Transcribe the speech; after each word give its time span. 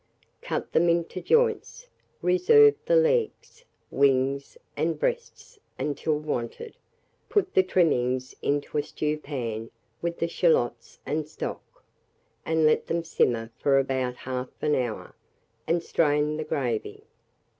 Cut 0.41 0.71
them 0.71 0.89
into 0.89 1.21
joints, 1.21 1.87
reserve 2.23 2.73
the 2.87 2.95
legs, 2.95 3.63
wings, 3.91 4.57
and 4.75 4.97
breasts 4.97 5.59
until 5.77 6.17
wanted; 6.17 6.75
put 7.29 7.53
the 7.53 7.61
trimmings 7.61 8.35
into 8.41 8.79
a 8.79 8.81
stewpan 8.81 9.69
with 10.01 10.17
the 10.17 10.27
shalots 10.27 10.97
and 11.05 11.29
stock, 11.29 11.83
and 12.47 12.65
let 12.65 12.87
them 12.87 13.03
simmer 13.03 13.51
for 13.59 13.77
about 13.77 14.15
1/2 14.15 14.75
hour, 14.83 15.13
and 15.67 15.83
strain 15.83 16.35
the 16.37 16.43
gravy. 16.45 17.03